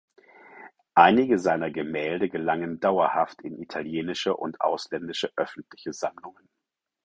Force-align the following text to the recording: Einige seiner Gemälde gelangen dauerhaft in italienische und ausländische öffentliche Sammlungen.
Einige 0.95 1.37
seiner 1.37 1.69
Gemälde 1.69 2.27
gelangen 2.27 2.79
dauerhaft 2.79 3.43
in 3.43 3.61
italienische 3.61 4.35
und 4.35 4.59
ausländische 4.59 5.31
öffentliche 5.35 5.93
Sammlungen. 5.93 6.49